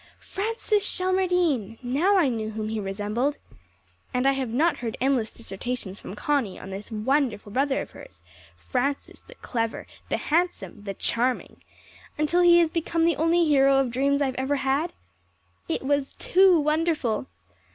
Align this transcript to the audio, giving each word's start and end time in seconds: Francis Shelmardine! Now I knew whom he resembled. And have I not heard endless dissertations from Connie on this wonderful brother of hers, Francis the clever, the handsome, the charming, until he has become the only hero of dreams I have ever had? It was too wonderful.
Francis 0.17 0.83
Shelmardine! 0.83 1.77
Now 1.83 2.17
I 2.17 2.27
knew 2.27 2.49
whom 2.49 2.69
he 2.69 2.79
resembled. 2.79 3.37
And 4.15 4.25
have 4.25 4.49
I 4.49 4.51
not 4.51 4.77
heard 4.77 4.97
endless 4.99 5.31
dissertations 5.31 5.99
from 5.99 6.15
Connie 6.15 6.57
on 6.59 6.71
this 6.71 6.91
wonderful 6.91 7.51
brother 7.51 7.81
of 7.81 7.91
hers, 7.91 8.23
Francis 8.55 9.21
the 9.21 9.35
clever, 9.35 9.85
the 10.09 10.17
handsome, 10.17 10.85
the 10.85 10.95
charming, 10.95 11.61
until 12.17 12.41
he 12.41 12.57
has 12.57 12.71
become 12.71 13.03
the 13.03 13.17
only 13.17 13.45
hero 13.47 13.77
of 13.77 13.91
dreams 13.91 14.23
I 14.23 14.25
have 14.25 14.33
ever 14.39 14.55
had? 14.55 14.91
It 15.69 15.83
was 15.83 16.13
too 16.13 16.59
wonderful. 16.59 17.27